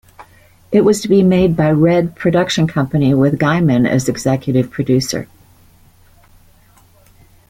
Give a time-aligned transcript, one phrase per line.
[0.71, 5.27] It was to be made by Red Production Company with Gaiman as executive producer.